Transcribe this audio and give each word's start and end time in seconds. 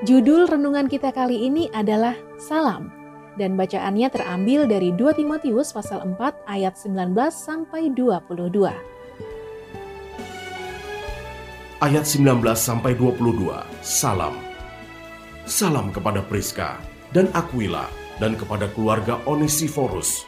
Judul 0.00 0.48
renungan 0.48 0.88
kita 0.88 1.12
kali 1.12 1.44
ini 1.44 1.68
adalah 1.76 2.16
Salam 2.40 2.88
dan 3.36 3.52
bacaannya 3.52 4.08
terambil 4.08 4.64
dari 4.64 4.96
2 4.96 5.20
Timotius 5.20 5.76
pasal 5.76 6.16
4 6.16 6.48
ayat 6.48 6.72
19 6.72 7.12
sampai 7.28 7.92
22. 7.92 8.64
Ayat 11.84 12.04
19 12.08 12.32
sampai 12.56 12.96
22. 12.96 13.52
Salam. 13.84 14.40
Salam 15.44 15.92
kepada 15.92 16.24
Priska 16.24 16.80
dan 17.12 17.28
Aquila 17.36 17.84
dan 18.16 18.40
kepada 18.40 18.72
keluarga 18.72 19.20
Onesiforus. 19.28 20.24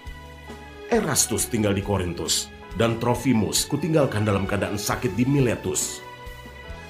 Erastus 0.92 1.48
tinggal 1.48 1.72
di 1.72 1.80
Korintus 1.80 2.52
dan 2.76 3.00
Trofimus 3.00 3.64
kutinggalkan 3.64 4.28
dalam 4.28 4.44
keadaan 4.44 4.76
sakit 4.76 5.16
di 5.16 5.24
Miletus 5.24 6.11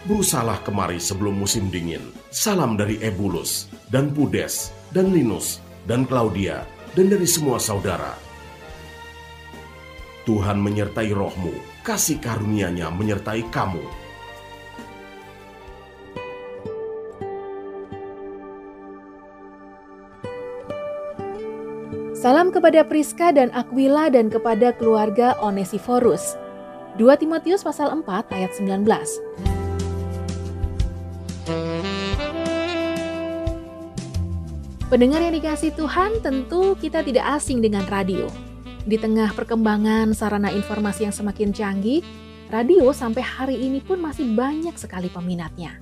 berusahalah 0.06 0.58
kemari 0.66 0.98
sebelum 0.98 1.38
musim 1.38 1.70
dingin. 1.70 2.02
Salam 2.34 2.74
dari 2.74 2.98
Ebulus, 2.98 3.70
dan 3.90 4.10
Pudes, 4.10 4.74
dan 4.90 5.14
Linus, 5.14 5.62
dan 5.86 6.02
Claudia, 6.06 6.66
dan 6.98 7.06
dari 7.10 7.28
semua 7.28 7.62
saudara. 7.62 8.18
Tuhan 10.22 10.62
menyertai 10.62 11.10
rohmu, 11.10 11.54
kasih 11.82 12.22
karunia-Nya 12.22 12.90
menyertai 12.94 13.42
kamu. 13.50 13.82
Salam 22.22 22.54
kepada 22.54 22.86
Priska 22.86 23.34
dan 23.34 23.50
Aquila 23.50 24.06
dan 24.06 24.30
kepada 24.30 24.70
keluarga 24.70 25.34
Onesiforus. 25.42 26.38
2 26.94 27.18
Timotius 27.18 27.66
pasal 27.66 27.90
4 27.90 28.30
ayat 28.30 28.54
19. 28.62 29.61
Pendengar 34.92 35.24
yang 35.24 35.32
dikasih 35.32 35.72
Tuhan, 35.72 36.20
tentu 36.20 36.76
kita 36.76 37.00
tidak 37.00 37.24
asing 37.40 37.64
dengan 37.64 37.80
radio. 37.88 38.28
Di 38.84 39.00
tengah 39.00 39.32
perkembangan 39.32 40.12
sarana 40.12 40.52
informasi 40.52 41.08
yang 41.08 41.16
semakin 41.16 41.48
canggih, 41.48 42.04
radio 42.52 42.92
sampai 42.92 43.24
hari 43.24 43.56
ini 43.56 43.80
pun 43.80 43.96
masih 43.96 44.28
banyak 44.36 44.76
sekali 44.76 45.08
peminatnya. 45.08 45.80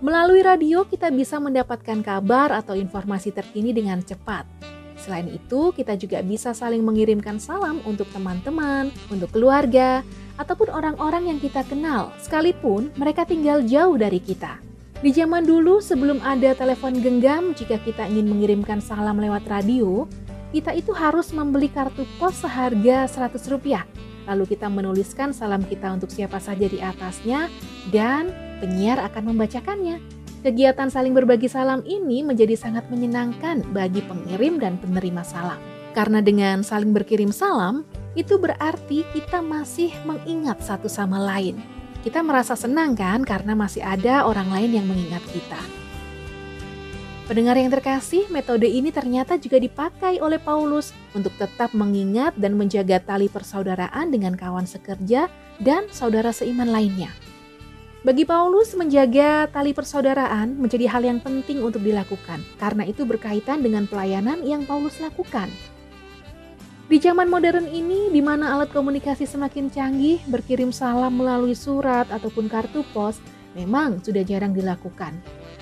Melalui 0.00 0.40
radio, 0.40 0.88
kita 0.88 1.12
bisa 1.12 1.36
mendapatkan 1.36 2.00
kabar 2.00 2.48
atau 2.56 2.72
informasi 2.72 3.28
terkini 3.28 3.76
dengan 3.76 4.00
cepat. 4.00 4.48
Selain 4.96 5.28
itu, 5.28 5.76
kita 5.76 6.00
juga 6.00 6.24
bisa 6.24 6.56
saling 6.56 6.80
mengirimkan 6.80 7.36
salam 7.36 7.84
untuk 7.84 8.08
teman-teman, 8.08 8.88
untuk 9.12 9.36
keluarga, 9.36 10.00
ataupun 10.40 10.72
orang-orang 10.72 11.28
yang 11.28 11.36
kita 11.36 11.60
kenal, 11.68 12.08
sekalipun 12.24 12.88
mereka 12.96 13.28
tinggal 13.28 13.60
jauh 13.60 14.00
dari 14.00 14.16
kita. 14.16 14.69
Di 15.00 15.16
zaman 15.16 15.48
dulu 15.48 15.80
sebelum 15.80 16.20
ada 16.20 16.52
telepon 16.52 16.92
genggam, 17.00 17.56
jika 17.56 17.80
kita 17.80 18.04
ingin 18.04 18.36
mengirimkan 18.36 18.84
salam 18.84 19.16
lewat 19.16 19.48
radio, 19.48 20.04
kita 20.52 20.76
itu 20.76 20.92
harus 20.92 21.32
membeli 21.32 21.72
kartu 21.72 22.04
pos 22.20 22.44
seharga 22.44 23.08
100 23.08 23.32
rupiah. 23.48 23.88
Lalu 24.28 24.52
kita 24.52 24.68
menuliskan 24.68 25.32
salam 25.32 25.64
kita 25.64 25.88
untuk 25.96 26.12
siapa 26.12 26.36
saja 26.36 26.68
di 26.68 26.84
atasnya 26.84 27.48
dan 27.88 28.28
penyiar 28.60 29.00
akan 29.08 29.32
membacakannya. 29.32 30.04
Kegiatan 30.44 30.92
saling 30.92 31.16
berbagi 31.16 31.48
salam 31.48 31.80
ini 31.88 32.20
menjadi 32.20 32.52
sangat 32.60 32.84
menyenangkan 32.92 33.64
bagi 33.72 34.04
pengirim 34.04 34.60
dan 34.60 34.76
penerima 34.76 35.24
salam. 35.24 35.56
Karena 35.96 36.20
dengan 36.20 36.60
saling 36.60 36.92
berkirim 36.92 37.32
salam, 37.32 37.88
itu 38.20 38.36
berarti 38.36 39.08
kita 39.16 39.40
masih 39.40 39.96
mengingat 40.04 40.60
satu 40.60 40.92
sama 40.92 41.16
lain 41.16 41.79
kita 42.00 42.24
merasa 42.24 42.56
senang 42.56 42.96
kan 42.96 43.20
karena 43.24 43.52
masih 43.52 43.84
ada 43.84 44.24
orang 44.24 44.48
lain 44.48 44.80
yang 44.80 44.86
mengingat 44.88 45.20
kita. 45.30 45.60
Pendengar 47.30 47.54
yang 47.54 47.70
terkasih, 47.70 48.26
metode 48.34 48.66
ini 48.66 48.90
ternyata 48.90 49.38
juga 49.38 49.62
dipakai 49.62 50.18
oleh 50.18 50.42
Paulus 50.42 50.90
untuk 51.14 51.30
tetap 51.38 51.70
mengingat 51.70 52.34
dan 52.34 52.58
menjaga 52.58 52.98
tali 52.98 53.30
persaudaraan 53.30 54.10
dengan 54.10 54.34
kawan 54.34 54.66
sekerja 54.66 55.30
dan 55.62 55.86
saudara 55.94 56.34
seiman 56.34 56.66
lainnya. 56.66 57.14
Bagi 58.02 58.26
Paulus, 58.26 58.74
menjaga 58.74 59.46
tali 59.46 59.70
persaudaraan 59.70 60.58
menjadi 60.58 60.90
hal 60.90 61.06
yang 61.06 61.22
penting 61.22 61.62
untuk 61.62 61.86
dilakukan, 61.86 62.42
karena 62.58 62.82
itu 62.82 63.06
berkaitan 63.06 63.62
dengan 63.62 63.86
pelayanan 63.86 64.42
yang 64.42 64.66
Paulus 64.66 64.98
lakukan. 64.98 65.52
Di 66.90 66.98
zaman 66.98 67.30
modern 67.30 67.70
ini, 67.70 68.10
di 68.10 68.18
mana 68.18 68.50
alat 68.50 68.74
komunikasi 68.74 69.22
semakin 69.22 69.70
canggih, 69.70 70.18
berkirim 70.26 70.74
salam 70.74 71.14
melalui 71.14 71.54
surat 71.54 72.10
ataupun 72.10 72.50
kartu 72.50 72.82
pos 72.90 73.22
memang 73.54 74.02
sudah 74.02 74.26
jarang 74.26 74.50
dilakukan. 74.50 75.14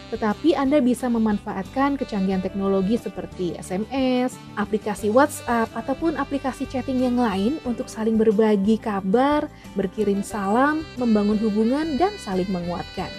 Tetapi 0.09 0.57
Anda 0.57 0.81
bisa 0.81 1.05
memanfaatkan 1.13 2.01
kecanggihan 2.01 2.41
teknologi 2.41 2.97
seperti 2.97 3.53
SMS, 3.61 4.41
aplikasi 4.57 5.13
WhatsApp, 5.13 5.69
ataupun 5.77 6.17
aplikasi 6.17 6.65
chatting 6.65 7.05
yang 7.05 7.21
lain 7.21 7.61
untuk 7.69 7.93
saling 7.93 8.17
berbagi 8.17 8.81
kabar, 8.81 9.53
berkirim 9.77 10.25
salam, 10.25 10.81
membangun 10.97 11.37
hubungan, 11.45 12.01
dan 12.01 12.17
saling 12.17 12.49
menguatkan. 12.49 13.13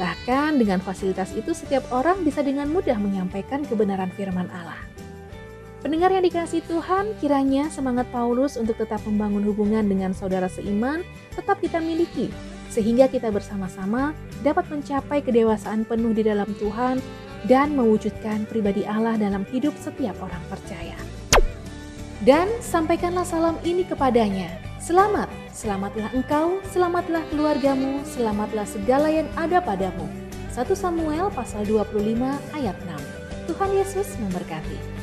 Bahkan 0.00 0.56
dengan 0.56 0.80
fasilitas 0.80 1.36
itu, 1.36 1.52
setiap 1.52 1.84
orang 1.92 2.24
bisa 2.24 2.40
dengan 2.40 2.72
mudah 2.72 2.96
menyampaikan 2.96 3.68
kebenaran 3.68 4.08
firman 4.16 4.48
Allah. 4.48 4.80
Pendengar 5.78 6.10
yang 6.10 6.26
dikasih 6.26 6.66
Tuhan, 6.66 7.14
kiranya 7.22 7.70
semangat 7.70 8.10
Paulus 8.10 8.58
untuk 8.58 8.74
tetap 8.74 8.98
membangun 9.06 9.46
hubungan 9.46 9.86
dengan 9.86 10.10
saudara 10.10 10.50
seiman 10.50 11.06
tetap 11.38 11.62
kita 11.62 11.78
miliki, 11.78 12.34
sehingga 12.66 13.06
kita 13.06 13.30
bersama-sama 13.30 14.10
dapat 14.42 14.66
mencapai 14.74 15.22
kedewasaan 15.22 15.86
penuh 15.86 16.10
di 16.10 16.26
dalam 16.26 16.50
Tuhan 16.58 16.98
dan 17.46 17.78
mewujudkan 17.78 18.50
pribadi 18.50 18.82
Allah 18.90 19.14
dalam 19.14 19.46
hidup 19.54 19.70
setiap 19.78 20.18
orang 20.18 20.42
percaya. 20.50 20.98
Dan 22.26 22.50
sampaikanlah 22.58 23.22
salam 23.22 23.54
ini 23.62 23.86
kepadanya. 23.86 24.50
Selamat, 24.82 25.30
selamatlah 25.54 26.10
engkau, 26.10 26.58
selamatlah 26.74 27.22
keluargamu, 27.30 28.02
selamatlah 28.02 28.66
segala 28.66 29.14
yang 29.14 29.30
ada 29.38 29.62
padamu. 29.62 30.10
1 30.50 30.74
Samuel 30.74 31.30
pasal 31.30 31.62
25 31.70 31.94
ayat 32.58 32.74
6. 32.82 33.46
Tuhan 33.46 33.70
Yesus 33.78 34.18
memberkati. 34.18 34.97